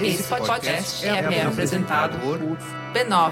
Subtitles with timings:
[0.00, 3.26] Esse podcast é, é apresentado por b9.com.br.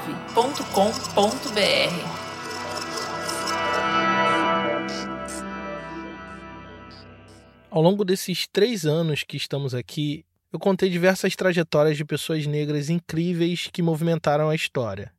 [7.70, 12.88] Ao longo desses três anos que estamos aqui, eu contei diversas trajetórias de pessoas negras
[12.88, 15.12] incríveis que movimentaram a história.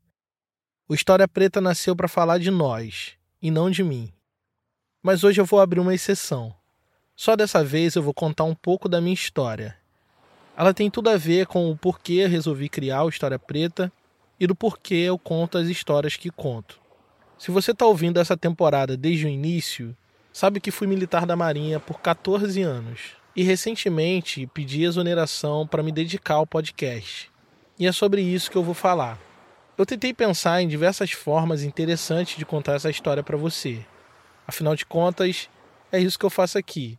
[0.88, 4.14] O História Preta nasceu para falar de nós, e não de mim.
[5.04, 6.56] Mas hoje eu vou abrir uma exceção.
[7.16, 9.78] Só dessa vez eu vou contar um pouco da minha história.
[10.58, 13.92] Ela tem tudo a ver com o porquê resolvi criar o História Preta
[14.38, 16.80] e do porquê eu conto as histórias que conto.
[17.38, 19.96] Se você está ouvindo essa temporada desde o início,
[20.32, 25.92] sabe que fui militar da Marinha por 14 anos e recentemente pedi exoneração para me
[25.94, 27.32] dedicar ao podcast.
[27.80, 29.20] E é sobre isso que eu vou falar.
[29.78, 33.86] Eu tentei pensar em diversas formas interessantes de contar essa história para você.
[34.48, 35.50] Afinal de contas,
[35.92, 36.98] é isso que eu faço aqui.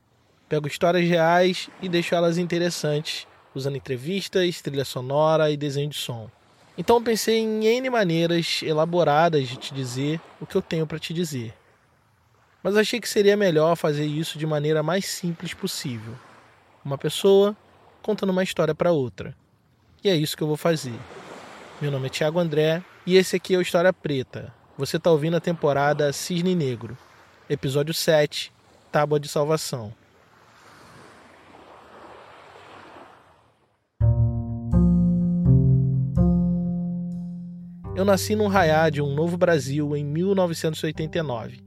[0.48, 6.30] Pego histórias reais e deixo elas interessantes, usando entrevistas, trilha sonora e desenho de som.
[6.78, 11.12] Então pensei em N maneiras elaboradas de te dizer o que eu tenho para te
[11.12, 11.54] dizer.
[12.62, 16.14] Mas achei que seria melhor fazer isso de maneira mais simples possível
[16.86, 17.56] uma pessoa
[18.00, 19.36] contando uma história para outra.
[20.04, 20.94] E é isso que eu vou fazer.
[21.80, 24.54] Meu nome é Tiago André e esse aqui é o História Preta.
[24.78, 26.96] Você está ouvindo a temporada Cisne Negro,
[27.50, 28.52] episódio 7,
[28.92, 29.92] Tábua de Salvação.
[37.96, 41.64] Eu nasci num raiá de um novo Brasil em 1989.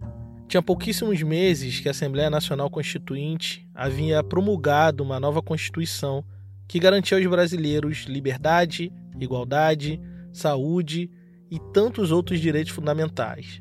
[0.48, 6.24] Tinha pouquíssimos meses que a Assembleia Nacional Constituinte havia promulgado uma nova Constituição
[6.68, 10.00] que garantia aos brasileiros liberdade, igualdade,
[10.32, 11.10] saúde
[11.50, 13.60] e tantos outros direitos fundamentais.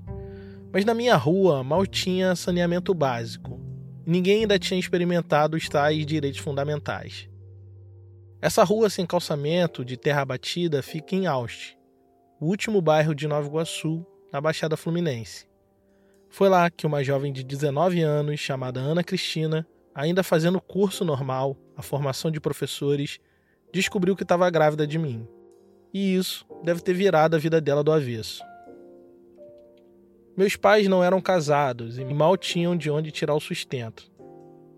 [0.70, 3.58] Mas na minha rua mal tinha saneamento básico.
[4.06, 7.30] E ninguém ainda tinha experimentado os tais direitos fundamentais.
[8.42, 11.78] Essa rua sem calçamento, de terra batida, fica em Auste,
[12.41, 15.46] o último bairro de Nova Iguaçu, na Baixada Fluminense.
[16.29, 21.57] Foi lá que uma jovem de 19 anos, chamada Ana Cristina, ainda fazendo curso normal,
[21.77, 23.18] a formação de professores,
[23.73, 25.27] descobriu que estava grávida de mim.
[25.92, 28.45] E isso deve ter virado a vida dela do avesso.
[30.36, 34.08] Meus pais não eram casados e mal tinham de onde tirar o sustento.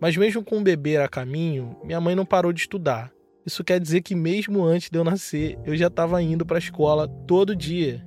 [0.00, 3.12] Mas mesmo com um bebê a caminho, minha mãe não parou de estudar.
[3.46, 6.58] Isso quer dizer que mesmo antes de eu nascer, eu já estava indo para a
[6.58, 8.04] escola todo dia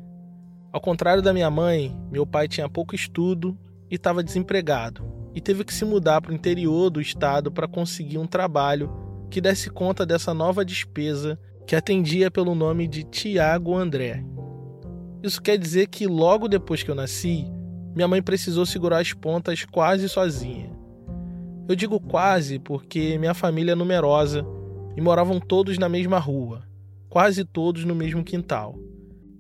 [0.73, 3.55] ao contrário da minha mãe, meu pai tinha pouco estudo
[3.91, 5.05] e estava desempregado,
[5.35, 8.91] e teve que se mudar para o interior do estado para conseguir um trabalho
[9.29, 14.25] que desse conta dessa nova despesa que atendia pelo nome de Tiago André.
[15.21, 17.45] Isso quer dizer que logo depois que eu nasci,
[17.95, 20.71] minha mãe precisou segurar as pontas quase sozinha.
[21.69, 24.43] Eu digo quase porque minha família é numerosa
[24.95, 26.63] e moravam todos na mesma rua,
[27.09, 28.77] quase todos no mesmo quintal.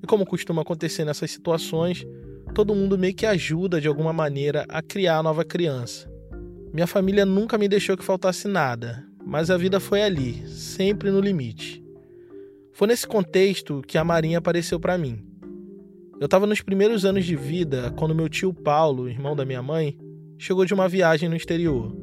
[0.01, 2.05] E como costuma acontecer nessas situações,
[2.53, 6.11] todo mundo meio que ajuda de alguma maneira a criar a nova criança.
[6.73, 11.19] Minha família nunca me deixou que faltasse nada, mas a vida foi ali, sempre no
[11.21, 11.83] limite.
[12.73, 15.23] Foi nesse contexto que a Marinha apareceu para mim.
[16.19, 19.97] Eu estava nos primeiros anos de vida quando meu tio Paulo, irmão da minha mãe,
[20.37, 21.95] chegou de uma viagem no exterior.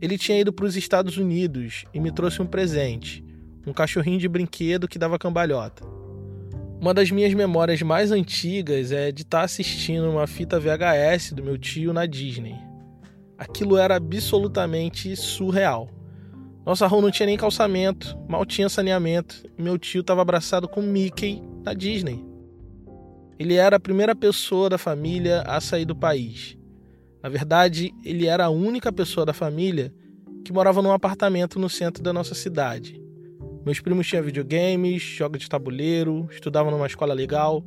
[0.00, 3.24] Ele tinha ido para os Estados Unidos e me trouxe um presente,
[3.66, 5.84] um cachorrinho de brinquedo que dava cambalhota.
[6.78, 11.42] Uma das minhas memórias mais antigas é de estar tá assistindo uma fita VHS do
[11.42, 12.54] meu tio na Disney.
[13.38, 15.88] Aquilo era absolutamente surreal.
[16.66, 20.82] Nossa rua não tinha nem calçamento, mal tinha saneamento, e meu tio estava abraçado com
[20.82, 22.24] Mickey na Disney.
[23.38, 26.58] Ele era a primeira pessoa da família a sair do país.
[27.26, 29.92] Na verdade, ele era a única pessoa da família
[30.44, 33.02] que morava num apartamento no centro da nossa cidade.
[33.64, 37.66] Meus primos tinham videogames, jogos de tabuleiro, estudavam numa escola legal,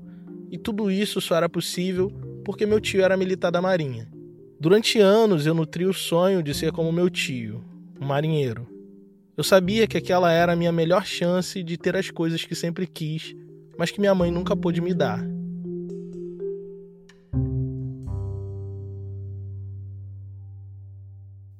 [0.50, 2.09] e tudo isso só era possível
[2.46, 4.09] porque meu tio era militar da Marinha.
[4.58, 7.62] Durante anos eu nutri o sonho de ser como meu tio,
[8.00, 8.66] um marinheiro.
[9.35, 12.88] Eu sabia que aquela era a minha melhor chance de ter as coisas que sempre
[12.88, 13.35] quis,
[13.78, 15.22] mas que minha mãe nunca pôde me dar.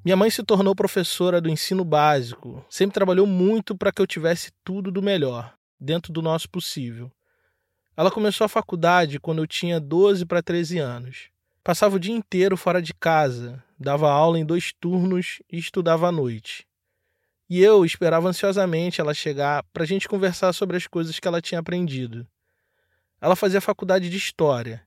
[0.09, 4.51] Minha mãe se tornou professora do ensino básico, sempre trabalhou muito para que eu tivesse
[4.63, 7.11] tudo do melhor, dentro do nosso possível.
[7.95, 11.29] Ela começou a faculdade quando eu tinha 12 para 13 anos.
[11.63, 16.11] Passava o dia inteiro fora de casa, dava aula em dois turnos e estudava à
[16.11, 16.65] noite.
[17.47, 21.39] E eu esperava ansiosamente ela chegar para a gente conversar sobre as coisas que ela
[21.39, 22.27] tinha aprendido.
[23.21, 24.83] Ela fazia faculdade de História.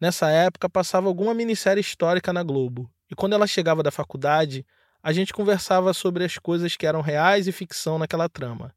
[0.00, 2.88] Nessa época passava alguma minissérie histórica na Globo.
[3.10, 4.64] E quando ela chegava da faculdade,
[5.02, 8.72] a gente conversava sobre as coisas que eram reais e ficção naquela trama.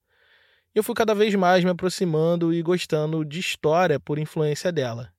[0.73, 5.13] Eu fui cada vez mais me aproximando e gostando de história por influência dela.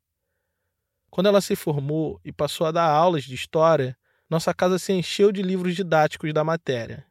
[1.10, 3.96] Quando ela se formou e passou a dar aulas de história,
[4.28, 7.06] nossa casa se encheu de livros didáticos da matéria.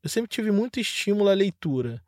[0.00, 2.00] Eu sempre tive muito estímulo à leitura.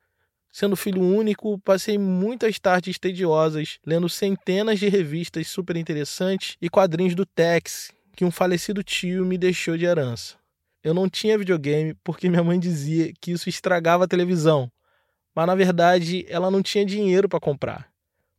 [0.52, 7.16] Sendo filho único, passei muitas tardes tediosas lendo centenas de revistas super interessantes e quadrinhos
[7.16, 10.34] do Tex que um falecido tio me deixou de herança.
[10.82, 14.68] Eu não tinha videogame porque minha mãe dizia que isso estragava a televisão,
[15.32, 17.88] mas na verdade ela não tinha dinheiro para comprar.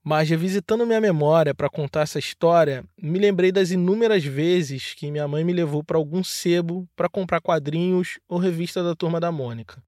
[0.03, 5.29] Mas revisitando minha memória para contar essa história, me lembrei das inúmeras vezes que minha
[5.29, 9.81] mãe me levou para algum sebo para comprar quadrinhos ou revista da Turma da Mônica.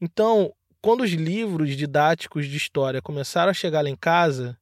[0.00, 4.56] Então, quando os livros didáticos de história começaram a chegar lá em casa,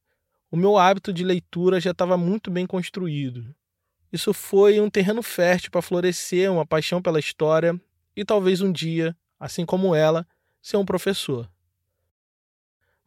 [0.50, 3.54] o meu hábito de leitura já estava muito bem construído.
[4.12, 7.80] Isso foi um terreno fértil para florescer uma paixão pela história
[8.16, 10.26] e talvez um dia, assim como ela,
[10.60, 11.48] ser um professor.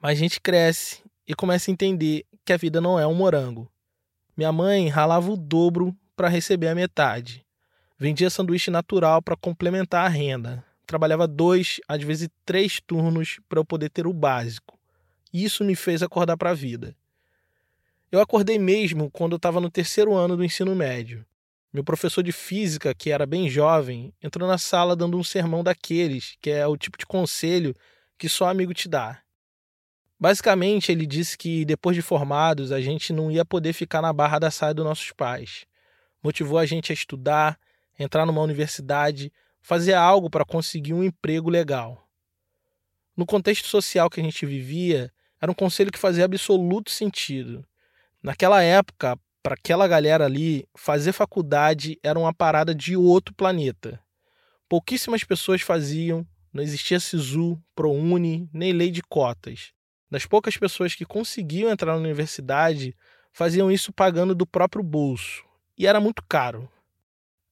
[0.02, 3.72] Mas a gente cresce e começa a entender que a vida não é um morango.
[4.36, 7.46] Minha mãe ralava o dobro para receber a metade.
[7.98, 10.64] Vendia sanduíche natural para complementar a renda.
[10.86, 14.78] Trabalhava dois, às vezes três turnos para eu poder ter o básico.
[15.34, 16.96] Isso me fez acordar para a vida.
[18.13, 21.25] Eu acordei mesmo quando eu estava no terceiro ano do ensino médio.
[21.74, 26.38] Meu professor de física, que era bem jovem, entrou na sala dando um sermão daqueles,
[26.39, 27.75] que é o tipo de conselho
[28.15, 29.19] que só amigo te dá.
[30.19, 34.38] Basicamente, ele disse que depois de formados a gente não ia poder ficar na barra
[34.38, 35.66] da saia dos nossos pais.
[36.21, 37.59] Motivou a gente a estudar,
[37.98, 42.07] entrar numa universidade, fazer algo para conseguir um emprego legal.
[43.18, 45.12] No contexto social que a gente vivia,
[45.42, 47.66] era um conselho que fazia absoluto sentido.
[48.24, 54.00] Naquela época, para aquela galera ali, fazer faculdade era uma parada de outro planeta.
[54.70, 59.74] Pouquíssimas pessoas faziam, não existia SISU, ProUni, nem lei de cotas.
[60.10, 62.96] Das poucas pessoas que conseguiam entrar na universidade,
[63.34, 65.44] faziam isso pagando do próprio bolso.
[65.78, 66.72] E era muito caro.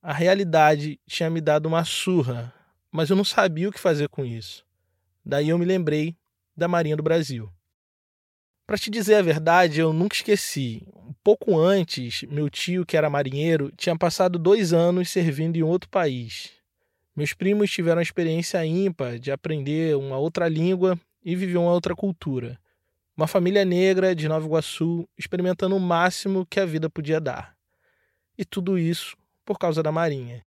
[0.02, 2.54] A realidade tinha me dado uma surra,
[2.90, 4.66] mas eu não sabia o que fazer com isso.
[5.26, 6.16] Daí eu me lembrei
[6.56, 7.52] da Marinha do Brasil.
[8.72, 10.88] Para te dizer a verdade, eu nunca esqueci.
[10.96, 15.90] Um pouco antes, meu tio, que era marinheiro, tinha passado dois anos servindo em outro
[15.90, 16.52] país.
[17.14, 21.94] Meus primos tiveram a experiência ímpar de aprender uma outra língua e viver uma outra
[21.94, 22.58] cultura.
[23.18, 27.54] Uma família negra de Nova Iguaçu experimentando o máximo que a vida podia dar.
[28.38, 30.46] E tudo isso por causa da Marinha.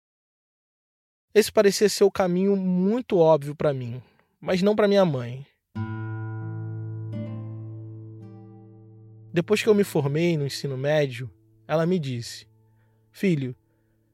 [1.35, 4.01] Esse parecia ser o caminho muito óbvio para mim,
[4.39, 5.45] mas não para minha mãe.
[9.33, 11.27] Depois que eu me formei no ensino médio,
[11.67, 12.47] ela me disse:
[13.11, 13.55] Filho,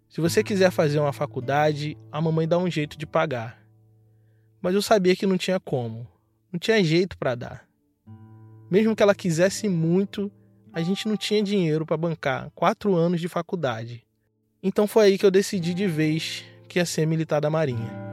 [0.08, 3.62] se você quiser fazer uma faculdade, a mamãe dá um jeito de pagar.
[4.62, 6.08] Mas eu sabia que não tinha como,
[6.52, 7.70] não tinha jeito para dar.
[8.72, 10.32] Mesmo que ela quisesse muito,
[10.72, 14.06] a gente não tinha dinheiro para bancar quatro anos de faculdade.
[14.64, 18.09] Então foi aí que eu decidi de vez que ia ser militar da Marinha.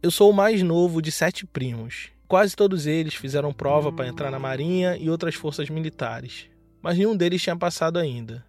[0.00, 2.10] Eu sou o mais novo de sete primos.
[2.28, 6.46] Quase todos eles fizeram prova para entrar na Marinha e outras forças militares,
[6.80, 8.44] mas nenhum deles tinha passado ainda.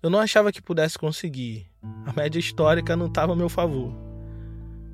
[0.00, 1.66] Eu não achava que pudesse conseguir.
[2.04, 3.92] A média histórica não estava a meu favor.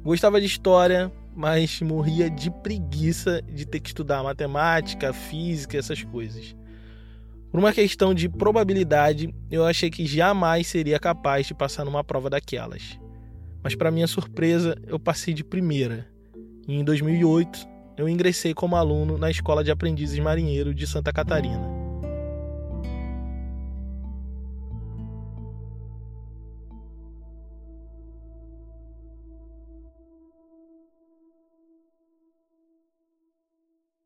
[0.02, 6.56] Gostava de história, mas morria de preguiça de ter que estudar matemática, física, essas coisas.
[7.50, 12.30] Por uma questão de probabilidade, eu achei que jamais seria capaz de passar numa prova
[12.30, 13.01] daquelas
[13.62, 16.09] mas para minha surpresa, eu passei de primeira.
[16.66, 21.71] E em 2008, eu ingressei como aluno na Escola de Aprendizes Marinheiro de Santa Catarina.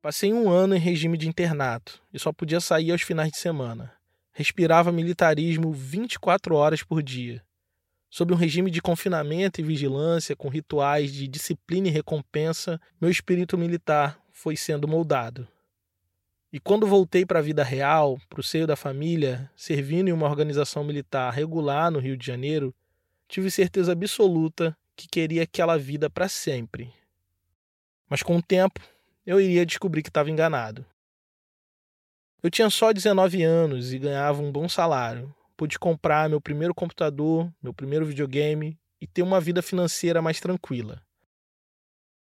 [0.02, 3.92] Passei um ano em regime de internato e só podia sair aos finais de semana.
[4.32, 7.45] Respirava militarismo 24 horas por dia
[8.16, 13.58] Sob um regime de confinamento e vigilância, com rituais de disciplina e recompensa, meu espírito
[13.58, 15.46] militar foi sendo moldado.
[16.50, 20.26] E quando voltei para a vida real, para o seio da família, servindo em uma
[20.26, 22.74] organização militar regular no Rio de Janeiro,
[23.28, 26.90] tive certeza absoluta que queria aquela vida para sempre.
[28.08, 28.80] Mas com o tempo,
[29.26, 30.86] eu iria descobrir que estava enganado.
[32.42, 37.50] Eu tinha só 19 anos e ganhava um bom salário, pude comprar meu primeiro computador,
[37.62, 41.02] meu primeiro videogame e ter uma vida financeira mais tranquila.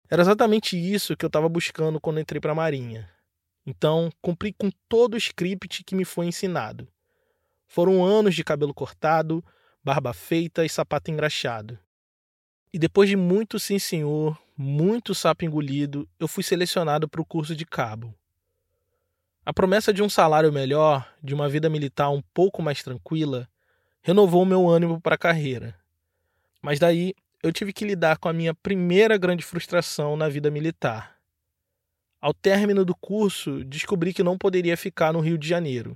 [0.10, 3.10] Era exatamente isso que eu estava buscando quando entrei para a Marinha.
[3.66, 6.88] Então, cumpri com todo o script que me foi ensinado.
[7.68, 9.44] Foram anos de cabelo cortado,
[9.84, 11.80] barba feita e sapato engraxado.
[12.72, 17.56] E depois de muito sim senhor, muito sapo engolido, eu fui selecionado para o curso
[17.56, 18.14] de cabo.
[19.48, 23.48] A promessa de um salário melhor, de uma vida militar um pouco mais tranquila,
[24.02, 25.76] renovou meu ânimo para a carreira.
[26.64, 31.16] Mas daí eu tive que lidar com a minha primeira grande frustração na vida militar.
[32.20, 35.96] Ao término do curso, descobri que não poderia ficar no Rio de Janeiro.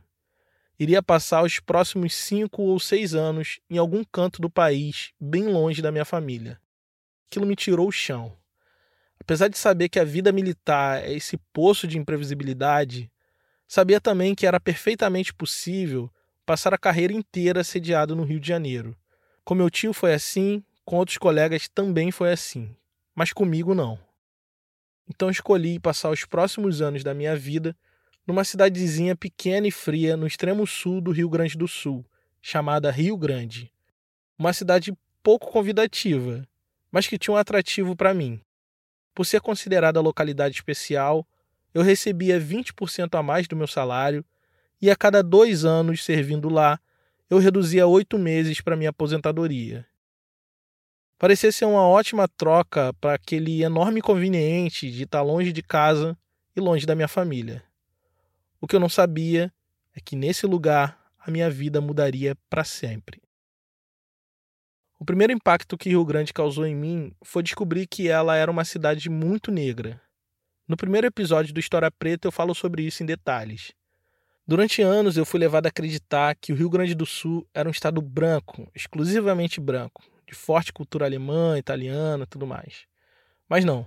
[0.80, 5.82] Iria passar os próximos cinco ou seis anos em algum canto do país, bem longe
[5.82, 6.62] da minha família.
[7.28, 8.38] Aquilo me tirou o chão.
[9.20, 13.12] Apesar de saber que a vida militar é esse poço de imprevisibilidade,
[13.70, 16.12] sabia também que era perfeitamente possível
[16.44, 18.98] passar a carreira inteira sediado no Rio de Janeiro.
[19.46, 22.76] Com meu tio foi assim, com outros colegas também foi assim,
[23.14, 24.00] mas comigo não.
[25.08, 27.78] Então escolhi passar os próximos anos da minha vida
[28.26, 32.04] numa cidadezinha pequena e fria no extremo sul do Rio Grande do Sul,
[32.42, 33.72] chamada Rio Grande.
[34.38, 36.44] Uma cidade pouco convidativa,
[36.92, 38.42] mas que tinha um atrativo para mim.
[39.14, 41.28] Por ser considerada localidade especial,
[41.74, 44.24] eu recebia 20% a mais do meu salário
[44.82, 46.80] e a cada dois anos servindo lá,
[47.30, 49.86] eu reduzia oito meses para minha aposentadoria.
[51.18, 56.18] Parecia ser uma ótima troca para aquele enorme inconveniente de estar longe de casa
[56.56, 57.64] e longe da minha família.
[58.62, 59.54] O que eu não sabia
[59.94, 63.22] é que nesse lugar a minha vida mudaria para sempre.
[64.98, 68.66] O primeiro impacto que Rio Grande causou em mim foi descobrir que ela era uma
[68.66, 70.02] cidade muito negra.
[70.70, 73.72] No primeiro episódio do História Preta eu falo sobre isso em detalhes.
[74.46, 77.72] Durante anos eu fui levado a acreditar que o Rio Grande do Sul era um
[77.72, 82.86] estado branco, exclusivamente branco, de forte cultura alemã, italiana, tudo mais.
[83.50, 83.84] Mas não.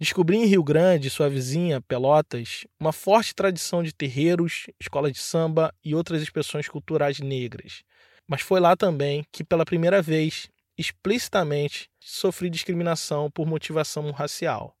[0.00, 5.72] Descobri em Rio Grande, sua vizinha, Pelotas, uma forte tradição de terreiros, escola de samba
[5.84, 7.84] e outras expressões culturais negras,
[8.26, 14.76] mas foi lá também que, pela primeira vez, explicitamente, sofri discriminação por motivação racial.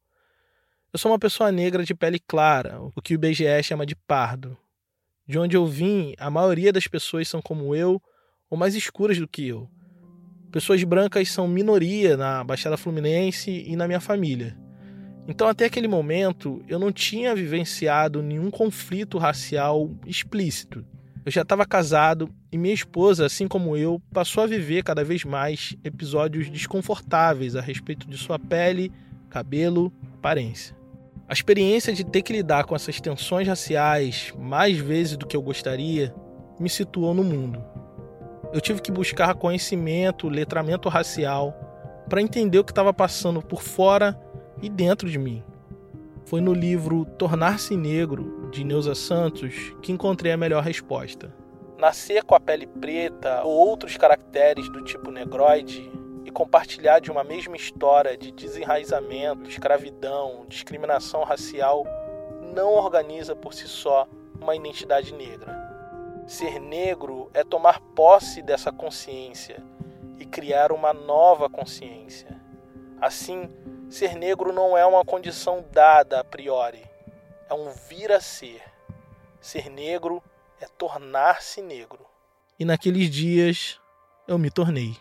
[0.92, 4.56] Eu sou uma pessoa negra de pele clara, o que o IBGE chama de pardo.
[5.24, 8.02] De onde eu vim, a maioria das pessoas são como eu
[8.50, 9.70] ou mais escuras do que eu.
[10.50, 14.58] Pessoas brancas são minoria na Baixada Fluminense e na minha família.
[15.28, 20.84] Então, até aquele momento, eu não tinha vivenciado nenhum conflito racial explícito.
[21.24, 25.24] Eu já estava casado e minha esposa, assim como eu, passou a viver cada vez
[25.24, 28.90] mais episódios desconfortáveis a respeito de sua pele,
[29.28, 30.79] cabelo, aparência.
[31.30, 35.40] A experiência de ter que lidar com essas tensões raciais mais vezes do que eu
[35.40, 36.12] gostaria
[36.58, 37.64] me situou no mundo.
[38.52, 41.54] Eu tive que buscar conhecimento, letramento racial,
[42.08, 44.20] para entender o que estava passando por fora
[44.60, 45.40] e dentro de mim.
[46.24, 51.32] Foi no livro Tornar-se Negro, de Neuza Santos, que encontrei a melhor resposta.
[51.78, 55.92] Nascer com a pele preta ou outros caracteres do tipo negroide
[56.30, 61.84] e compartilhar de uma mesma história de desenraizamento, escravidão, discriminação racial
[62.54, 64.08] não organiza por si só
[64.40, 65.58] uma identidade negra.
[66.28, 69.62] Ser negro é tomar posse dessa consciência
[70.18, 72.40] e criar uma nova consciência.
[73.00, 73.50] Assim,
[73.90, 76.88] Ser negro não é uma condição dada a priori,
[77.48, 78.62] é um vir a ser.
[79.40, 80.22] Ser negro
[80.60, 82.06] é tornar-se negro.
[82.56, 83.80] E naqueles dias
[84.28, 84.96] eu me tornei.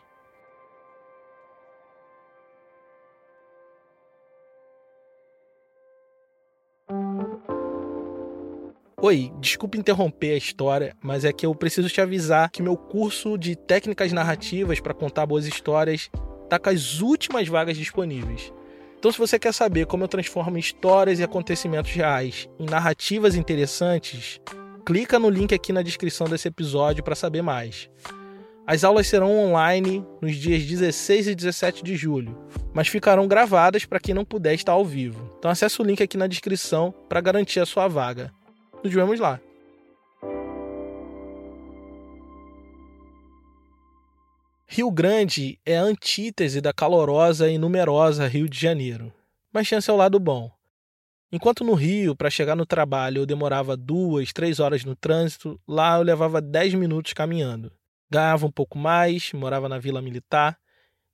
[9.01, 13.38] Oi, desculpe interromper a história, mas é que eu preciso te avisar que meu curso
[13.38, 16.10] de técnicas narrativas para contar boas histórias
[16.44, 18.51] está com as últimas vagas disponíveis.
[18.98, 24.41] Então, se você quer saber como eu transformo histórias e acontecimentos reais em narrativas interessantes,
[24.86, 27.89] clica no link aqui na descrição desse episódio para saber mais.
[28.68, 32.38] As aulas serão online nos dias 16 e 17 de julho,
[32.74, 35.34] mas ficarão gravadas para quem não puder estar ao vivo.
[35.39, 38.38] Então acesse o link aqui na descrição para garantir a sua vaga.
[38.83, 39.41] Nos vemos lá.
[44.65, 49.13] Rio Grande é a antítese da calorosa e numerosa Rio de Janeiro,
[49.51, 50.50] mas tinha seu lado bom.
[51.31, 55.98] Enquanto no Rio, para chegar no trabalho, eu demorava duas, três horas no trânsito, lá
[55.98, 57.74] eu levava dez minutos caminhando.
[58.09, 60.57] Ganhava um pouco mais, morava na Vila Militar.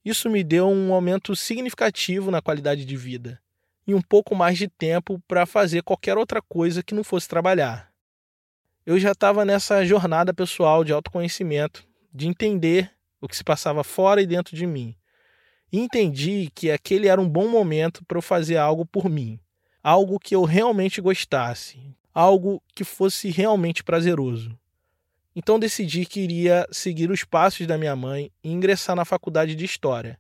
[0.04, 3.42] Isso me deu um aumento significativo na qualidade de vida
[3.88, 7.92] e um pouco mais de tempo para fazer qualquer outra coisa que não fosse trabalhar.
[8.86, 14.22] Eu já estava nessa jornada pessoal de autoconhecimento, de entender o que se passava fora
[14.22, 14.96] e dentro de mim.
[15.72, 19.40] E entendi que aquele era um bom momento para eu fazer algo por mim,
[19.84, 24.58] algo que eu realmente gostasse, algo que fosse realmente prazeroso.
[25.36, 29.66] Então decidi que iria seguir os passos da minha mãe e ingressar na faculdade de
[29.66, 30.18] História.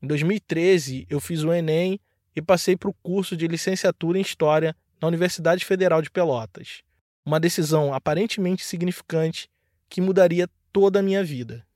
[0.00, 2.00] Em 2013, eu fiz o Enem
[2.34, 6.82] e passei para o curso de licenciatura em História na Universidade Federal de Pelotas.
[7.24, 9.48] Uma decisão aparentemente significante
[9.88, 11.66] que mudaria toda a minha vida.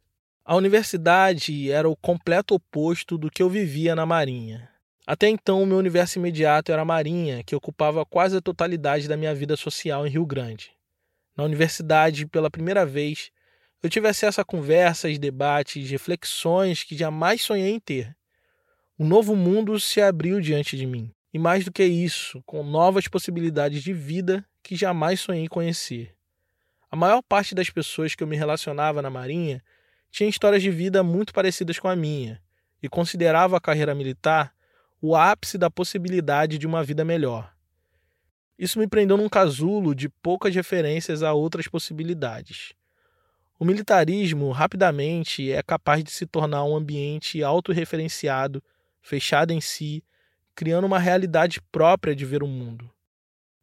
[0.45, 4.71] A universidade era o completo oposto do que eu vivia na Marinha.
[5.07, 9.17] Até então, o meu universo imediato era a Marinha, que ocupava quase a totalidade da
[9.17, 10.73] minha vida social em Rio Grande.
[11.37, 13.31] Na universidade, pela primeira vez,
[13.83, 18.17] eu tive acesso a conversas, debates, reflexões que jamais sonhei em ter.
[18.99, 21.11] Um novo mundo se abriu diante de mim.
[21.33, 26.15] E mais do que isso, com novas possibilidades de vida que jamais sonhei conhecer.
[26.91, 29.63] A maior parte das pessoas que eu me relacionava na Marinha
[30.11, 32.41] tinha histórias de vida muito parecidas com a minha
[32.83, 34.55] e considerava a carreira militar
[34.99, 37.53] o ápice da possibilidade de uma vida melhor.
[38.59, 42.73] Isso me prendeu num casulo de poucas referências a outras possibilidades.
[43.59, 48.63] O militarismo rapidamente é capaz de se tornar um ambiente autorreferenciado,
[49.07, 50.03] fechado em si,
[50.53, 52.91] criando uma realidade própria de ver o mundo.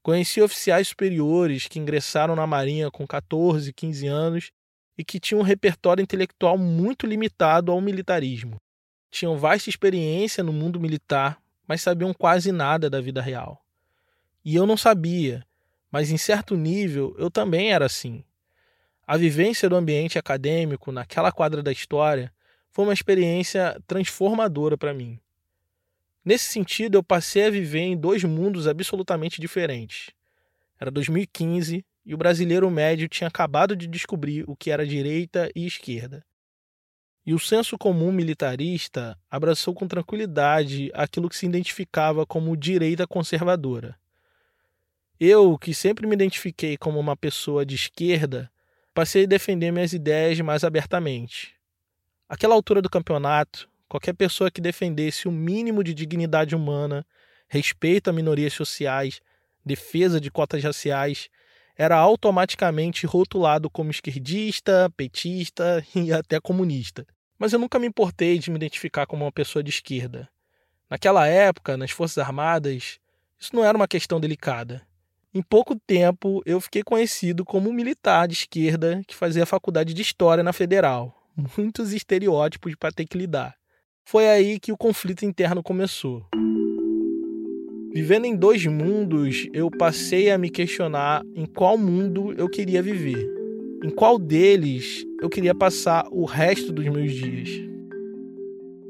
[0.02, 4.52] Conheci oficiais superiores que ingressaram na Marinha com 14, 15 anos
[4.98, 8.56] e que tinham um repertório intelectual muito limitado ao militarismo.
[9.12, 13.62] Tinham vasta experiência no mundo militar, mas sabiam quase nada da vida real.
[14.46, 15.46] E eu não sabia,
[15.92, 18.24] mas em certo nível eu também era assim.
[19.06, 22.32] A vivência do ambiente acadêmico naquela quadra da história
[22.72, 25.20] foi uma experiência transformadora para mim.
[26.25, 30.12] Nesse sentido, eu passei a viver em dois mundos absolutamente diferentes.
[30.80, 35.65] Era 2015 e o brasileiro médio tinha acabado de descobrir o que era direita e
[35.65, 36.25] esquerda.
[37.25, 43.98] E o senso comum militarista abraçou com tranquilidade aquilo que se identificava como direita conservadora.
[45.18, 48.51] Eu, que sempre me identifiquei como uma pessoa de esquerda,
[48.94, 51.56] passei a defender minhas ideias mais abertamente.
[52.28, 57.06] Aquela altura do campeonato, qualquer pessoa que defendesse o mínimo de dignidade humana,
[57.48, 59.22] respeito a minorias sociais,
[59.65, 61.30] defesa de cotas raciais,
[61.76, 67.06] era automaticamente rotulado como esquerdista, petista e até comunista.
[67.38, 70.30] Mas eu nunca me importei de me identificar como uma pessoa de esquerda.
[70.89, 73.00] Naquela época, nas Forças Armadas,
[73.39, 74.86] isso não era uma questão delicada.
[75.34, 80.02] Em pouco tempo, eu fiquei conhecido como um militar de esquerda que fazia faculdade de
[80.02, 81.28] História na Federal.
[81.58, 83.56] Muitos estereótipos para ter que lidar.
[84.06, 86.24] Foi aí que o conflito interno começou.
[87.94, 93.26] Vivendo em dois mundos, eu passei a me questionar em qual mundo eu queria viver.
[93.84, 97.50] Em qual deles eu queria passar o resto dos meus dias.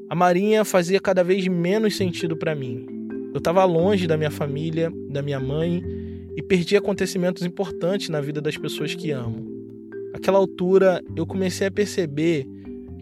[0.10, 2.86] A Marinha fazia cada vez menos sentido para mim.
[3.34, 5.82] Eu estava longe da minha família, da minha mãe
[6.36, 9.46] e perdi acontecimentos importantes na vida das pessoas que amo.
[10.12, 12.48] Naquela altura, eu comecei a perceber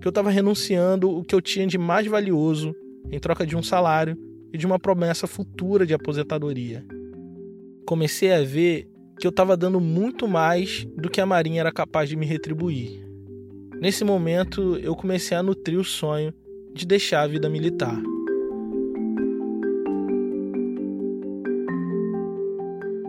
[0.01, 2.75] que eu estava renunciando o que eu tinha de mais valioso
[3.11, 4.17] em troca de um salário
[4.51, 6.83] e de uma promessa futura de aposentadoria.
[7.85, 12.09] Comecei a ver que eu estava dando muito mais do que a Marinha era capaz
[12.09, 13.05] de me retribuir.
[13.79, 16.33] Nesse momento, eu comecei a nutrir o sonho
[16.73, 18.01] de deixar a vida militar.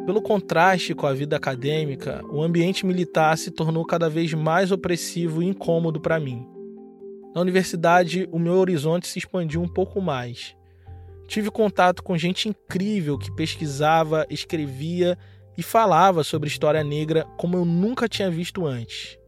[0.04, 5.42] Pelo contraste com a vida acadêmica, o ambiente militar se tornou cada vez mais opressivo
[5.42, 6.51] e incômodo para mim.
[7.34, 10.54] Na universidade, o meu horizonte se expandiu um pouco mais.
[11.26, 15.16] Tive contato com gente incrível que pesquisava, escrevia
[15.56, 19.18] e falava sobre história negra como eu nunca tinha visto antes.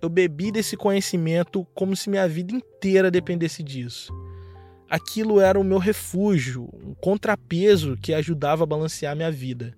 [0.00, 4.12] Eu bebi desse conhecimento como se minha vida inteira dependesse disso.
[4.88, 9.76] Aquilo era o meu refúgio, um contrapeso que ajudava a balancear minha vida.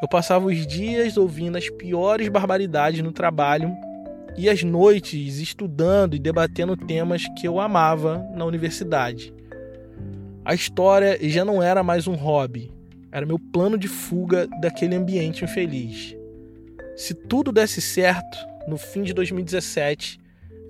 [0.00, 3.74] Eu passava os dias ouvindo as piores barbaridades no trabalho
[4.38, 9.34] e as noites estudando e debatendo temas que eu amava na universidade.
[10.44, 12.72] A história já não era mais um hobby,
[13.10, 16.16] era meu plano de fuga daquele ambiente infeliz.
[16.96, 20.20] Se tudo desse certo, no fim de 2017,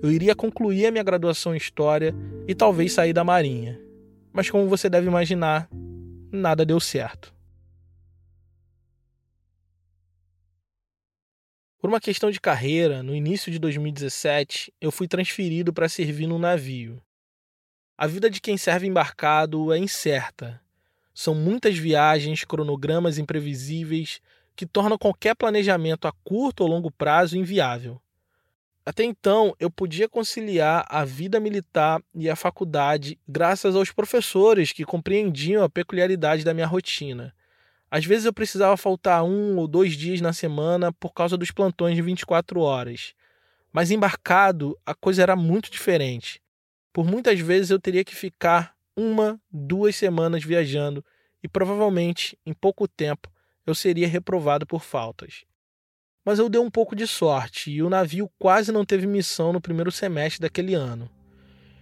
[0.01, 2.15] eu iria concluir a minha graduação em História
[2.47, 3.79] e talvez sair da Marinha.
[4.33, 5.69] Mas como você deve imaginar,
[6.31, 7.31] nada deu certo.
[11.79, 16.37] Por uma questão de carreira, no início de 2017, eu fui transferido para servir num
[16.37, 17.01] navio.
[17.97, 20.61] A vida de quem serve embarcado é incerta.
[21.13, 24.19] São muitas viagens, cronogramas imprevisíveis
[24.57, 28.01] que tornam qualquer planejamento a curto ou longo prazo inviável.
[28.85, 34.83] Até então, eu podia conciliar a vida militar e a faculdade graças aos professores que
[34.83, 37.33] compreendiam a peculiaridade da minha rotina
[37.91, 41.95] Às vezes eu precisava faltar um ou dois dias na semana por causa dos plantões
[41.95, 43.13] de 24 horas.
[43.71, 46.41] Mas embarcado, a coisa era muito diferente.
[46.93, 51.03] Por muitas vezes eu teria que ficar uma, duas semanas viajando
[51.41, 53.31] e provavelmente, em pouco tempo,
[53.65, 55.45] eu seria reprovado por faltas.
[56.25, 59.61] Mas eu dei um pouco de sorte e o navio quase não teve missão no
[59.61, 61.09] primeiro semestre daquele ano.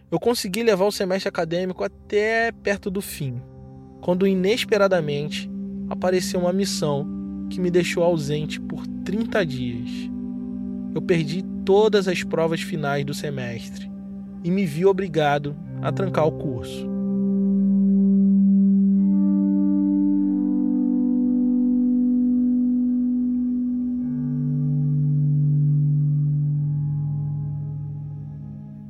[0.10, 3.42] Eu consegui levar o semestre acadêmico até perto do fim,
[4.00, 5.50] quando inesperadamente
[5.90, 7.08] apareceu uma missão
[7.50, 9.90] que me deixou ausente por 30 dias.
[10.94, 13.90] Eu perdi todas as provas finais do semestre
[14.44, 16.88] e me vi obrigado a trancar o curso.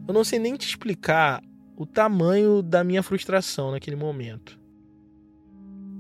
[0.08, 1.44] Eu não sei nem te explicar
[1.76, 4.58] o tamanho da minha frustração naquele momento.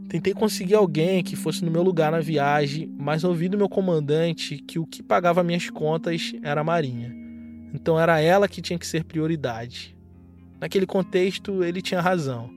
[0.07, 4.57] Tentei conseguir alguém que fosse no meu lugar na viagem, mas ouvi do meu comandante
[4.57, 7.13] que o que pagava minhas contas era a Marinha.
[7.73, 9.95] Então era ela que tinha que ser prioridade.
[10.59, 12.49] Naquele contexto, ele tinha razão.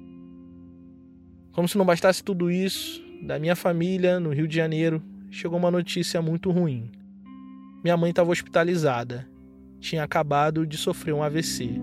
[1.53, 5.71] Como se não bastasse tudo isso, da minha família, no Rio de Janeiro, chegou uma
[5.71, 6.91] notícia muito ruim.
[7.83, 9.27] Minha mãe estava hospitalizada
[9.81, 11.81] tinha acabado de sofrer um AVC.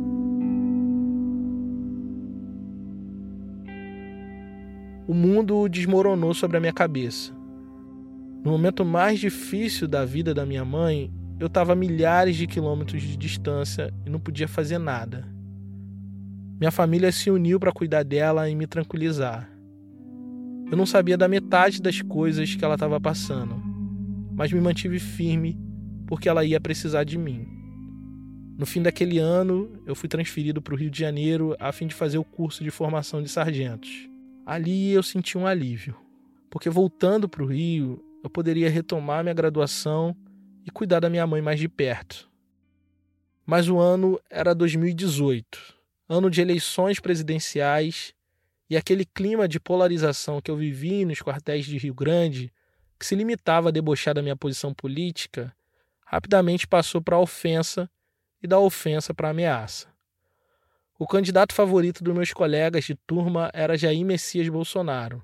[5.07, 7.31] O mundo desmoronou sobre a minha cabeça.
[8.43, 13.01] No momento mais difícil da vida da minha mãe, eu estava a milhares de quilômetros
[13.01, 15.25] de distância e não podia fazer nada.
[16.59, 19.49] Minha família se uniu para cuidar dela e me tranquilizar.
[20.69, 23.55] Eu não sabia da metade das coisas que ela estava passando,
[24.35, 25.57] mas me mantive firme
[26.05, 27.47] porque ela ia precisar de mim.
[28.57, 31.95] No fim daquele ano, eu fui transferido para o Rio de Janeiro a fim de
[31.95, 34.09] fazer o curso de formação de sargentos.
[34.47, 35.93] Ali eu senti um alívio,
[36.49, 40.15] porque voltando para o Rio, eu poderia retomar minha graduação
[40.65, 42.31] e cuidar da minha mãe mais de perto.
[43.45, 45.75] Mas o ano era 2018,
[46.07, 48.13] ano de eleições presidenciais,
[48.69, 52.49] e aquele clima de polarização que eu vivi nos quartéis de Rio Grande,
[52.97, 55.53] que se limitava a debochar da minha posição política,
[56.05, 57.91] rapidamente passou para a ofensa
[58.41, 59.96] e da ofensa para ameaça.
[60.99, 65.21] O candidato favorito dos meus colegas de turma era Jair Messias Bolsonaro,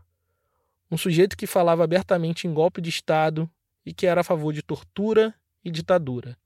[0.92, 3.50] um sujeito que falava abertamente em golpe de Estado
[3.84, 5.34] e que era a favor de tortura
[5.66, 6.38] e ditadura.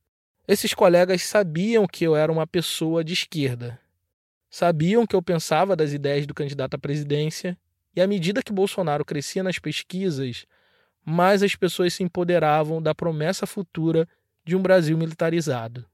[0.47, 3.77] Esses colegas sabiam que eu era uma pessoa de esquerda,
[4.49, 7.57] sabiam que eu pensava das ideias do candidato à presidência,
[7.93, 10.45] e à medida que Bolsonaro crescia nas pesquisas,
[11.03, 14.07] mais as pessoas se empoderavam da promessa futura
[14.45, 15.85] de um Brasil militarizado.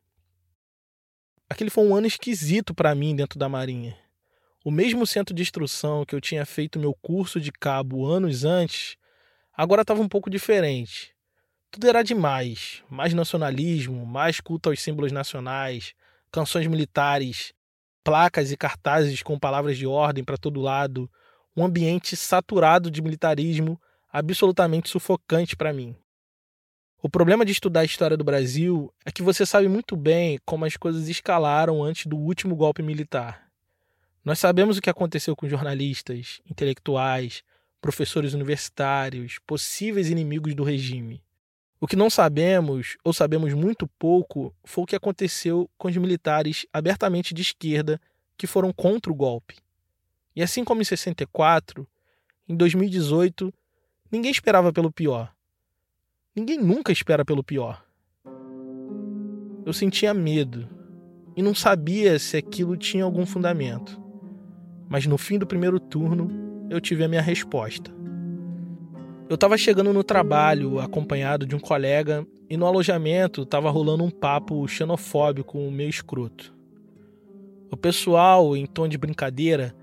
[1.49, 3.97] Aquele foi um ano esquisito para mim dentro da Marinha.
[4.65, 8.95] O mesmo centro de instrução que eu tinha feito meu curso de cabo anos antes,
[9.55, 11.13] agora estava um pouco diferente.
[11.69, 15.93] Tudo era demais, mais nacionalismo, mais culto aos símbolos nacionais,
[16.31, 17.53] canções militares,
[18.03, 21.09] placas e cartazes com palavras de ordem para todo lado,
[21.55, 23.79] um ambiente saturado de militarismo
[24.11, 25.95] absolutamente sufocante para mim.
[27.05, 30.63] O problema de estudar a história do Brasil é que você sabe muito bem como
[30.63, 33.45] as coisas escalaram antes do último golpe militar.
[34.23, 37.43] Nós sabemos o que aconteceu com jornalistas, intelectuais,
[37.81, 41.21] professores universitários, possíveis inimigos do regime.
[41.77, 46.65] O que não sabemos, ou sabemos muito pouco, foi o que aconteceu com os militares
[46.71, 47.99] abertamente de esquerda
[48.37, 49.57] que foram contra o golpe.
[50.33, 51.85] E assim como em 64,
[52.47, 53.53] em 2018,
[54.09, 55.33] ninguém esperava pelo pior.
[56.35, 57.85] Ninguém nunca espera pelo pior.
[59.63, 60.67] Eu sentia medo
[61.37, 64.01] e não sabia se aquilo tinha algum fundamento.
[64.89, 66.31] Mas no fim do primeiro turno,
[66.71, 67.93] eu tive a minha resposta.
[69.29, 74.09] Eu estava chegando no trabalho acompanhado de um colega e no alojamento estava rolando um
[74.09, 76.51] papo xenofóbico meio escroto.
[77.69, 79.75] O pessoal, em tom de brincadeira,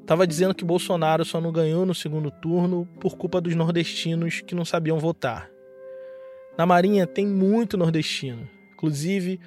[0.00, 4.54] estava dizendo que Bolsonaro só não ganhou no segundo turno por culpa dos nordestinos que
[4.54, 5.50] não sabiam votar.
[6.58, 8.50] Na Marinha tem muito nordestino.
[8.72, 9.38] Inclusive,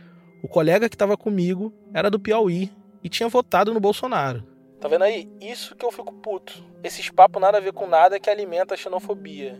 [0.41, 2.71] o colega que estava comigo era do Piauí
[3.03, 4.47] e tinha votado no Bolsonaro.
[4.79, 5.29] Tá vendo aí?
[5.41, 6.63] Isso que eu fico puto.
[6.81, 9.59] Esses papos nada a ver com nada que alimenta a xenofobia.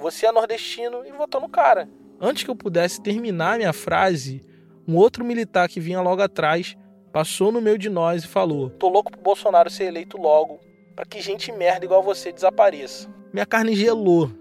[0.00, 1.88] Você é nordestino e votou no cara.
[2.20, 4.44] Antes que eu pudesse terminar minha frase,
[4.86, 6.76] um outro militar que vinha logo atrás
[7.12, 10.58] passou no meio de nós e falou: Tô louco pro Bolsonaro ser eleito logo,
[10.96, 13.08] para que gente merda igual você desapareça.
[13.32, 14.39] Minha carne gelou.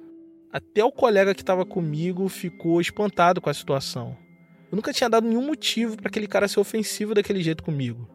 [0.52, 4.18] Até o colega que estava comigo ficou espantado com a situação.
[4.72, 8.10] Eu nunca tinha dado nenhum motivo para aquele cara ser ofensivo daquele jeito comigo.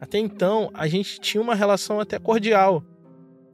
[0.00, 2.84] Até então, a gente tinha uma relação até cordial.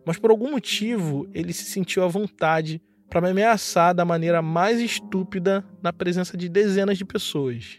[0.04, 4.80] Mas por algum motivo ele se sentiu à vontade para me ameaçar da maneira mais
[4.80, 7.78] estúpida na presença de dezenas de pessoas.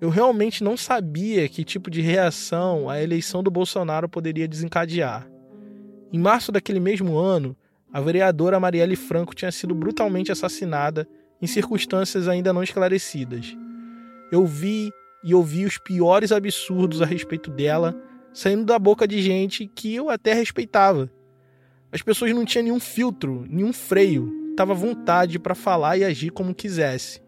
[0.00, 5.28] Eu realmente não sabia que tipo de reação a eleição do Bolsonaro poderia desencadear.
[6.12, 7.56] Em março daquele mesmo ano,
[7.92, 11.08] a vereadora Marielle Franco tinha sido brutalmente assassinada
[11.40, 13.56] em circunstâncias ainda não esclarecidas.
[14.30, 14.90] Eu vi
[15.24, 18.00] e ouvi os piores absurdos a respeito dela
[18.32, 21.10] saindo da boca de gente que eu até respeitava.
[21.90, 26.54] As pessoas não tinham nenhum filtro, nenhum freio, tava vontade para falar e agir como
[26.54, 27.20] quisesse.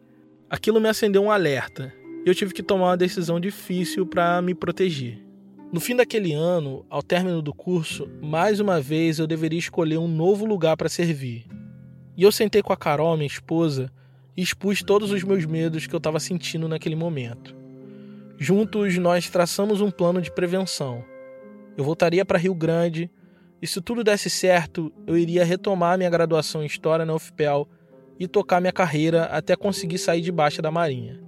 [0.48, 1.92] Aquilo me acendeu um alerta
[2.24, 5.18] eu tive que tomar uma decisão difícil para me proteger.
[5.72, 10.06] No fim daquele ano, ao término do curso, mais uma vez eu deveria escolher um
[10.06, 11.46] novo lugar para servir.
[12.14, 13.90] E eu sentei com a Carol, minha esposa,
[14.36, 17.56] e expus todos os meus medos que eu estava sentindo naquele momento.
[18.36, 21.02] Juntos, nós traçamos um plano de prevenção.
[21.74, 23.10] Eu voltaria para Rio Grande
[23.62, 27.66] e, se tudo desse certo, eu iria retomar minha graduação em História na UFPEL
[28.20, 31.18] e tocar minha carreira até conseguir sair de baixa da Marinha.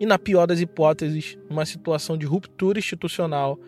[0.00, 3.58] E, na pior das hipóteses, numa situação de ruptura institucional,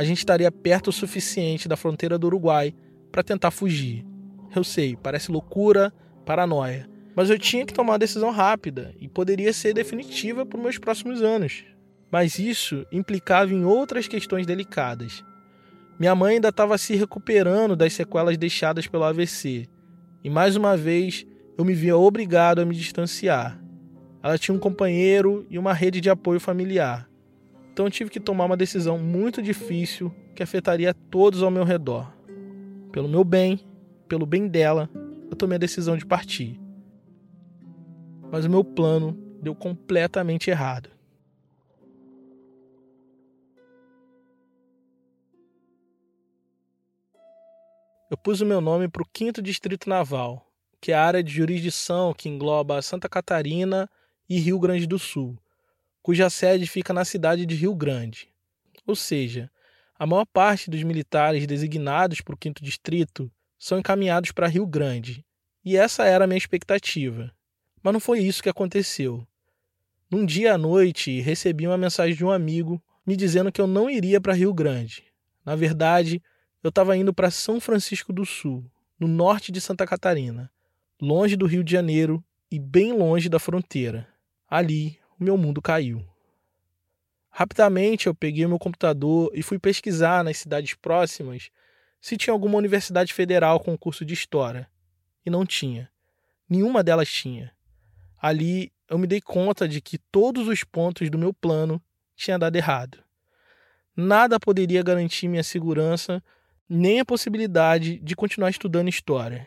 [0.00, 2.74] a gente estaria perto o suficiente da fronteira do Uruguai
[3.12, 4.02] para tentar fugir.
[4.56, 5.92] Eu sei, parece loucura,
[6.24, 10.62] paranoia, mas eu tinha que tomar uma decisão rápida e poderia ser definitiva para os
[10.62, 11.66] meus próximos anos.
[12.10, 15.22] Mas isso implicava em outras questões delicadas.
[15.98, 19.68] Minha mãe ainda estava se recuperando das sequelas deixadas pelo AVC,
[20.24, 21.26] e mais uma vez
[21.58, 23.62] eu me via obrigado a me distanciar.
[24.22, 27.09] Ela tinha um companheiro e uma rede de apoio familiar.
[27.72, 32.12] Então tive que tomar uma decisão muito difícil que afetaria todos ao meu redor.
[32.92, 33.60] Pelo meu bem,
[34.08, 34.88] pelo bem dela,
[35.30, 36.60] eu tomei a decisão de partir.
[38.30, 40.90] Mas o meu plano deu completamente errado.
[48.10, 50.44] eu pus o meu nome para o 5 Distrito Naval,
[50.80, 53.88] que é a área de jurisdição que engloba Santa Catarina
[54.28, 55.38] e Rio Grande do Sul,
[56.02, 58.28] cuja sede fica na cidade de Rio Grande.
[58.86, 59.50] Ou seja,
[59.98, 65.24] a maior parte dos militares designados para o 5 Distrito são encaminhados para Rio Grande,
[65.64, 67.30] e essa era a minha expectativa.
[67.82, 69.26] Mas não foi isso que aconteceu.
[70.10, 73.90] Num dia à noite, recebi uma mensagem de um amigo me dizendo que eu não
[73.90, 75.04] iria para Rio Grande.
[75.44, 76.22] Na verdade,
[76.62, 78.64] eu estava indo para São Francisco do Sul,
[78.98, 80.50] no norte de Santa Catarina,
[81.00, 84.08] longe do Rio de Janeiro e bem longe da fronteira.
[84.48, 86.02] Ali, o meu mundo caiu.
[87.30, 91.50] Rapidamente eu peguei o meu computador e fui pesquisar nas cidades próximas
[92.00, 94.68] se tinha alguma universidade federal com curso de história.
[95.24, 95.90] E não tinha.
[96.48, 97.52] Nenhuma delas tinha.
[98.18, 101.80] Ali eu me dei conta de que todos os pontos do meu plano
[102.16, 102.98] tinham dado errado.
[103.94, 106.22] Nada poderia garantir minha segurança
[106.68, 109.46] nem a possibilidade de continuar estudando história.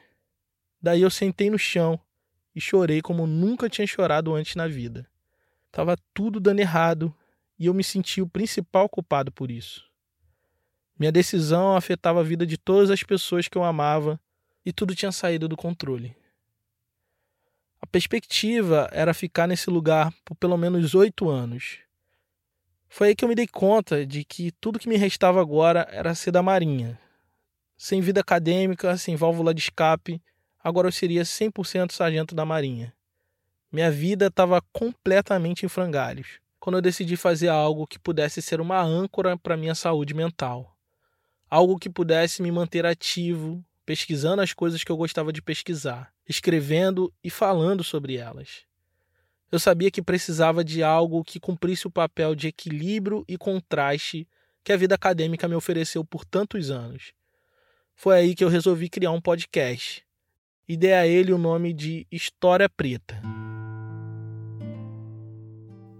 [0.81, 1.99] Daí eu sentei no chão
[2.55, 5.09] e chorei como nunca tinha chorado antes na vida.
[5.73, 7.11] Tava tudo dando errado
[7.57, 9.83] e eu me senti o principal culpado por isso.
[10.99, 14.21] Minha decisão afetava a vida de todas as pessoas que eu amava
[14.63, 16.15] e tudo tinha saído do controle.
[17.81, 21.79] A perspectiva era ficar nesse lugar por pelo menos oito anos.
[22.87, 26.13] Foi aí que eu me dei conta de que tudo que me restava agora era
[26.13, 26.99] ser da Marinha,
[27.75, 30.21] sem vida acadêmica, sem válvula de escape,
[30.63, 32.93] agora eu seria 100% sargento da Marinha.
[33.73, 38.81] Minha vida estava completamente em frangalhos quando eu decidi fazer algo que pudesse ser uma
[38.81, 40.77] âncora para minha saúde mental.
[41.49, 47.11] Algo que pudesse me manter ativo, pesquisando as coisas que eu gostava de pesquisar, escrevendo
[47.21, 48.61] e falando sobre elas.
[49.51, 54.25] Eu sabia que precisava de algo que cumprisse o papel de equilíbrio e contraste
[54.63, 57.13] que a vida acadêmica me ofereceu por tantos anos
[57.95, 60.03] foi aí que eu resolvi criar um podcast
[60.67, 63.21] e dei a ele o nome de História Preta.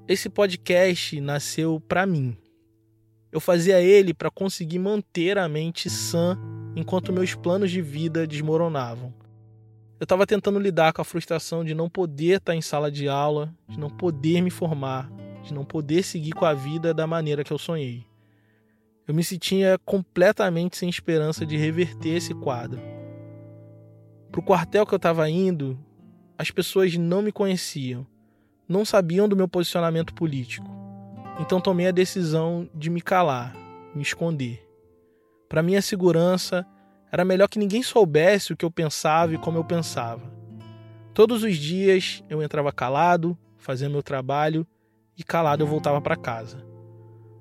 [0.06, 2.36] Esse podcast nasceu para mim.
[3.32, 6.38] Eu fazia ele para conseguir manter a mente sã
[6.76, 9.14] enquanto meus planos de vida desmoronavam.
[9.98, 13.56] Eu estava tentando lidar com a frustração de não poder estar em sala de aula,
[13.70, 15.10] de não poder me formar,
[15.42, 18.06] de não poder seguir com a vida da maneira que eu sonhei.
[19.08, 22.82] Eu me sentia completamente sem esperança de reverter esse quadro.
[24.30, 25.80] Para o quartel que eu estava indo,
[26.38, 28.06] as pessoas não me conheciam,
[28.74, 30.68] não sabiam do meu posicionamento político.
[31.40, 33.56] Então tomei a decisão de me calar,
[33.96, 34.68] me esconder.
[35.48, 36.66] Para minha segurança,
[37.12, 40.34] era melhor que ninguém soubesse o que eu pensava e como eu pensava.
[41.14, 44.66] Todos os dias eu entrava calado, fazia meu trabalho
[45.16, 46.66] e calado eu voltava para casa.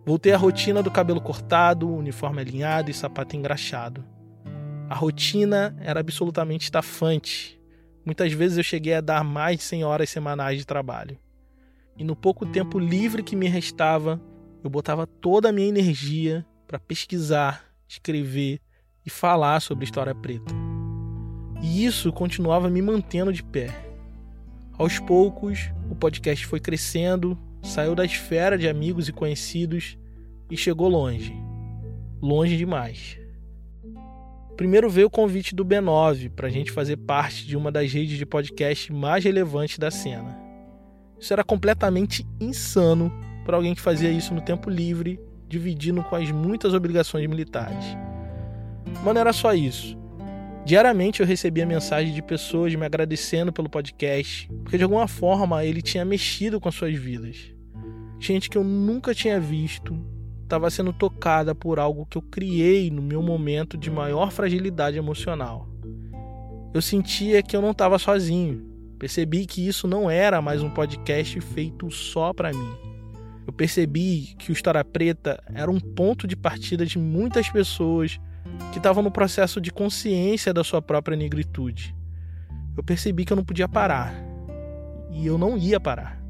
[0.04, 4.04] Voltei à rotina do cabelo cortado, uniforme alinhado e sapato engraxado.
[4.90, 7.58] A rotina era absolutamente estafante.
[8.04, 11.21] Muitas vezes eu cheguei a dar mais de 100 horas semanais de trabalho.
[11.96, 14.20] E no pouco tempo livre que me restava,
[14.62, 18.60] eu botava toda a minha energia para pesquisar, escrever
[19.04, 20.54] e falar sobre história preta.
[21.62, 23.68] E isso continuava me mantendo de pé.
[24.78, 29.96] Aos poucos, o podcast foi crescendo, saiu da esfera de amigos e conhecidos
[30.50, 31.34] e chegou longe.
[32.20, 33.18] Longe demais.
[34.56, 38.16] Primeiro veio o convite do B9 para a gente fazer parte de uma das redes
[38.16, 40.41] de podcast mais relevantes da cena.
[41.22, 43.12] Isso era completamente insano
[43.44, 47.96] para alguém que fazia isso no tempo livre, dividindo com as muitas obrigações militares.
[49.04, 49.96] Mas não era só isso.
[50.64, 55.80] Diariamente eu recebia mensagens de pessoas me agradecendo pelo podcast, porque de alguma forma ele
[55.80, 57.54] tinha mexido com as suas vidas.
[58.18, 59.96] Gente que eu nunca tinha visto
[60.42, 65.68] estava sendo tocada por algo que eu criei no meu momento de maior fragilidade emocional.
[66.74, 68.71] Eu sentia que eu não estava sozinho.
[69.02, 72.76] Percebi que isso não era mais um podcast feito só para mim.
[73.44, 78.20] Eu percebi que o História Preta era um ponto de partida de muitas pessoas
[78.70, 81.92] que estavam no processo de consciência da sua própria negritude.
[82.76, 84.14] Eu percebi que eu não podia parar.
[85.10, 86.22] E eu não ia parar.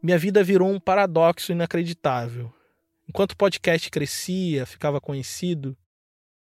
[0.00, 2.52] Minha vida virou um paradoxo inacreditável.
[3.08, 5.76] Enquanto o podcast crescia, ficava conhecido,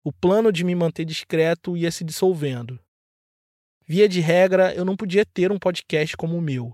[0.04, 2.80] o plano de me manter discreto ia se dissolvendo.
[3.88, 6.72] Via de regra, eu não podia ter um podcast como o meu,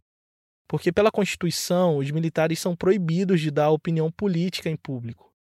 [0.68, 5.34] porque, pela Constituição, os militares são proibidos de dar opinião política em público.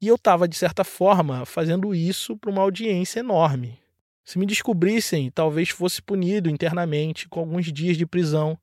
[0.00, 3.78] E eu estava, de certa forma, fazendo isso para uma audiência enorme.
[4.24, 8.58] Se me descobrissem, talvez fosse punido internamente com alguns dias de prisão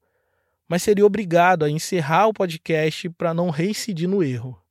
[0.67, 4.61] mas seria obrigado a encerrar o podcast para não reincidir no erro.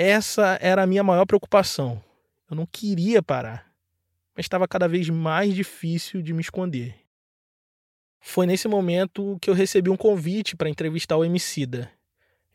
[0.00, 2.00] Essa era a minha maior preocupação.
[2.48, 3.68] Eu não queria parar,
[4.32, 6.94] mas estava cada vez mais difícil de me esconder.
[8.20, 11.90] Foi nesse momento que eu recebi um convite para entrevistar o Emicida.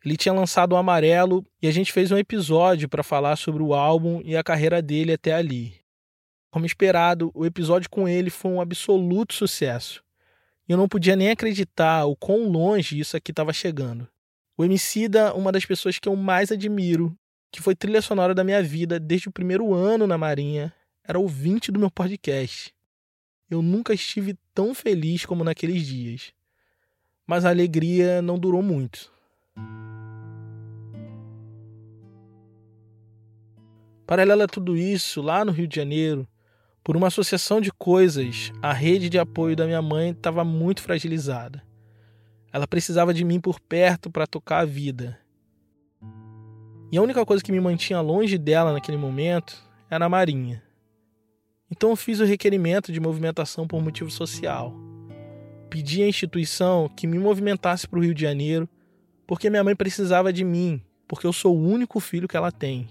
[0.06, 3.74] Ele tinha lançado o Amarelo e a gente fez um episódio para falar sobre o
[3.74, 5.82] álbum e a carreira dele até ali.
[6.50, 10.02] Como esperado, o episódio com ele foi um absoluto sucesso.
[10.66, 14.08] Eu não podia nem acreditar o quão longe isso aqui estava chegando.
[14.58, 17.14] O Emicida, uma das pessoas que eu mais admiro,
[17.54, 21.72] que foi trilha sonora da minha vida desde o primeiro ano na Marinha, era ouvinte
[21.72, 22.74] do meu podcast.
[23.48, 26.34] Eu nunca estive tão feliz como naqueles dias.
[27.28, 29.14] Mas a alegria não durou muito.
[34.08, 36.28] Paralelo a tudo isso, lá no Rio de Janeiro,
[36.84, 41.64] por uma associação de coisas, a rede de apoio da minha mãe estava muito fragilizada.
[42.52, 45.23] Ela precisava de mim por perto para tocar a vida.
[46.94, 49.58] E a única coisa que me mantinha longe dela naquele momento
[49.90, 50.62] era a Marinha.
[51.72, 54.72] Então eu fiz o requerimento de movimentação por motivo social.
[55.72, 58.70] Pedi à instituição que me movimentasse para o Rio de Janeiro,
[59.26, 62.88] porque minha mãe precisava de mim, porque eu sou o único filho que ela tem.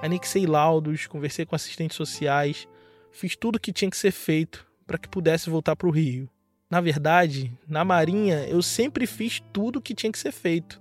[0.00, 2.66] Anexei laudos, conversei com assistentes sociais,
[3.12, 6.28] Fiz tudo o que tinha que ser feito para que pudesse voltar para o Rio.
[6.70, 10.80] Na verdade, na Marinha, eu sempre fiz tudo o que tinha que ser feito.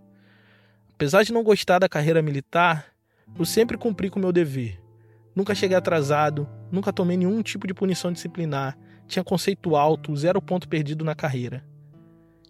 [0.99, 2.87] Apesar de não gostar da carreira militar,
[3.39, 4.77] eu sempre cumpri com o meu dever.
[5.33, 10.67] Nunca cheguei atrasado, nunca tomei nenhum tipo de punição disciplinar, tinha conceito alto, zero ponto
[10.67, 11.63] perdido na carreira.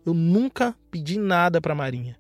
[0.04, 2.18] Eu nunca pedi nada para a Marinha.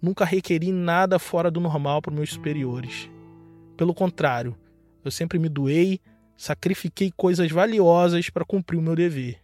[0.00, 3.10] Nunca requeri nada fora do normal para meus superiores.
[3.76, 4.56] Pelo contrário,
[5.04, 6.00] eu sempre me doei,
[6.36, 9.40] Sacrifiquei coisas valiosas para cumprir o meu dever.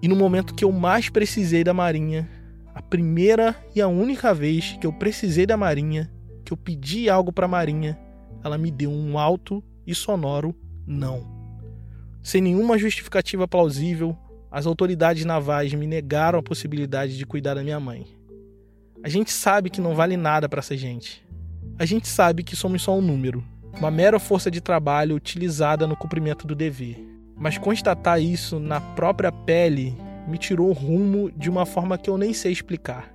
[0.00, 2.28] E no momento que eu mais precisei da Marinha,
[2.78, 6.08] a primeira e a única vez que eu precisei da Marinha,
[6.44, 7.98] que eu pedi algo para a Marinha,
[8.44, 10.54] ela me deu um alto e sonoro
[10.86, 11.26] não.
[12.22, 14.16] Sem nenhuma justificativa plausível,
[14.48, 18.06] as autoridades navais me negaram a possibilidade de cuidar da minha mãe.
[19.02, 21.26] A gente sabe que não vale nada para essa gente.
[21.80, 23.44] A gente sabe que somos só um número
[23.76, 26.96] uma mera força de trabalho utilizada no cumprimento do dever.
[27.36, 29.96] Mas constatar isso na própria pele
[30.28, 33.14] me tirou o rumo de uma forma que eu nem sei explicar.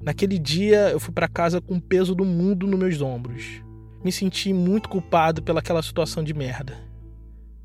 [0.00, 3.62] Naquele dia eu fui para casa com o peso do mundo nos meus ombros.
[4.02, 6.74] Me senti muito culpado pelaquela situação de merda.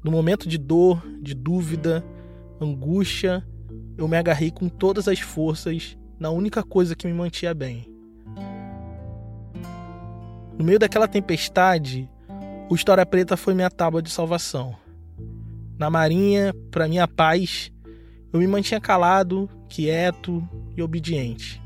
[0.04, 2.06] No momento de dor, de dúvida,
[2.60, 3.46] angústia,
[3.98, 7.90] eu me agarrei com todas as forças na única coisa que me mantinha bem:
[10.58, 12.10] no meio daquela tempestade,
[12.70, 14.76] o História Preta foi minha tábua de salvação.
[15.78, 17.72] Na marinha, para minha paz,
[18.36, 21.62] eu me mantinha calado, quieto e obediente.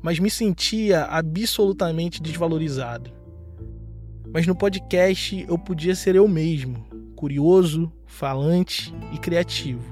[0.00, 3.10] mas me sentia absolutamente desvalorizado.
[4.32, 9.84] Mas no podcast eu podia ser eu mesmo, curioso, falante e criativo.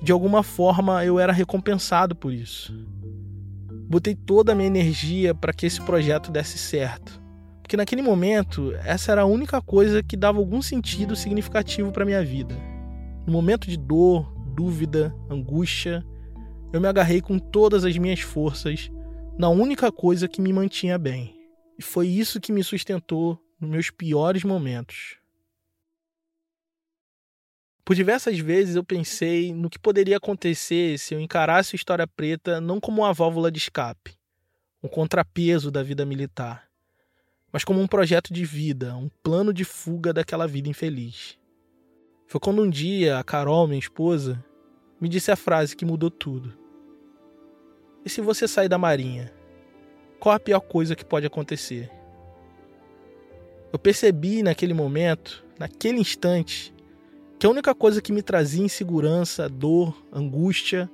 [0.00, 2.72] De alguma forma eu era recompensado por isso.
[3.88, 7.20] Botei toda a minha energia para que esse projeto desse certo.
[7.60, 12.24] Porque naquele momento, essa era a única coisa que dava algum sentido significativo para minha
[12.24, 12.54] vida.
[13.26, 16.02] No momento de dor, dúvida, angústia,
[16.72, 18.90] eu me agarrei com todas as minhas forças
[19.38, 21.38] na única coisa que me mantinha bem.
[21.78, 25.18] E foi isso que me sustentou nos meus piores momentos.
[27.84, 32.60] Por diversas vezes eu pensei no que poderia acontecer se eu encarasse a História Preta
[32.60, 34.18] não como uma válvula de escape,
[34.82, 36.66] um contrapeso da vida militar,
[37.52, 41.38] mas como um projeto de vida, um plano de fuga daquela vida infeliz.
[42.26, 44.44] Foi quando um dia a Carol, minha esposa,
[45.00, 46.52] me disse a frase que mudou tudo.
[48.04, 49.32] E se você sair da marinha?
[50.18, 51.90] Qual a pior coisa que pode acontecer?
[53.72, 56.72] Eu percebi naquele momento, naquele instante,
[57.38, 60.90] que a única coisa que me trazia insegurança, dor, angústia,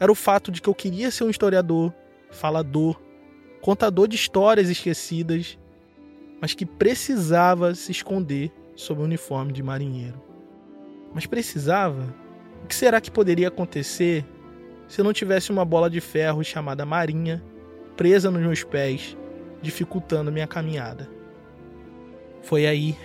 [0.00, 1.92] era o fato de que eu queria ser um historiador,
[2.30, 3.00] falador,
[3.60, 5.58] contador de histórias esquecidas,
[6.40, 10.20] mas que precisava se esconder sob o uniforme de marinheiro.
[11.12, 12.14] Mas precisava?
[12.64, 14.24] O que será que poderia acontecer
[14.86, 17.42] se eu não tivesse uma bola de ferro chamada Marinha
[17.96, 19.16] presa nos meus pés,
[19.60, 21.08] dificultando minha caminhada?
[22.42, 22.96] Foi aí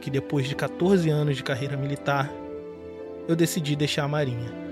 [0.00, 2.30] que depois de 14 anos de carreira militar,
[3.28, 4.62] eu decidi deixar a Marinha.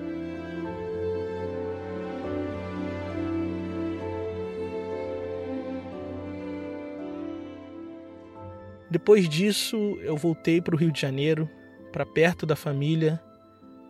[8.90, 11.48] Depois disso, eu voltei para o Rio de Janeiro,
[11.92, 13.22] para perto da família,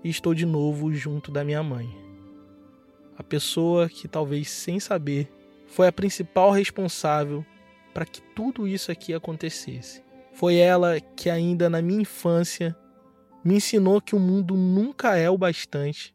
[0.02, 1.88] e estou de novo junto da minha mãe.
[3.16, 5.30] A pessoa que, talvez sem saber,
[5.66, 7.44] foi a principal responsável
[7.92, 10.02] para que tudo isso aqui acontecesse.
[10.32, 12.74] Foi ela que, ainda na minha infância,
[13.44, 16.14] me ensinou que o mundo nunca é o bastante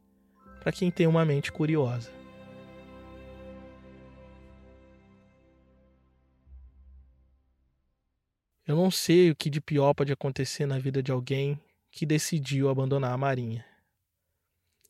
[0.61, 2.11] para quem tem uma mente curiosa.
[8.67, 11.59] Eu não sei o que de pior pode acontecer na vida de alguém
[11.91, 13.63] que decidiu abandonar a Marinha.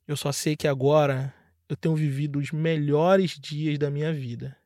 [0.07, 1.33] Eu só sei que agora
[1.67, 4.57] eu tenho vivido os melhores dias da minha vida.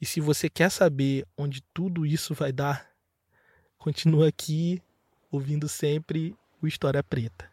[0.00, 2.94] E se você quer saber onde tudo isso vai dar,
[3.84, 4.80] Continua aqui
[5.30, 7.50] ouvindo sempre o História Preta.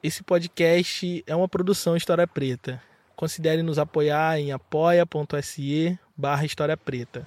[0.00, 2.80] Esse podcast é uma produção História Preta.
[3.16, 7.26] Considere nos apoiar em apoia.se barra História Preta.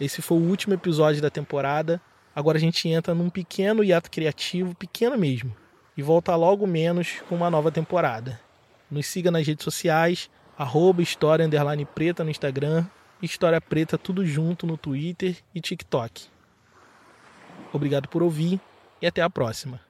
[0.00, 2.00] Esse foi o último episódio da temporada.
[2.38, 5.56] Agora a gente entra num pequeno hiato criativo, pequeno mesmo,
[5.96, 8.40] e volta logo menos com uma nova temporada.
[8.88, 11.48] Nos siga nas redes sociais, arroba História
[11.84, 12.86] Preta no Instagram
[13.20, 16.26] História Preta tudo junto no Twitter e TikTok.
[17.72, 18.60] Obrigado por ouvir
[19.02, 19.87] e até a próxima.